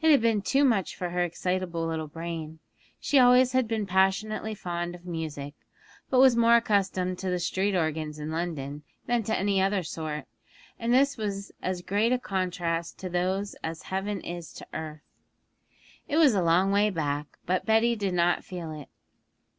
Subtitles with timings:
[0.00, 2.60] It had been too much for her excitable little brain;
[2.98, 5.52] she always had been passionately fond of music,
[6.08, 10.24] but was more accustomed to the street organs in London than to any other sort,
[10.78, 15.02] and this was as great a contrast to those as heaven is to earth.
[16.08, 18.88] It was a long way back, but Betty did not feel it.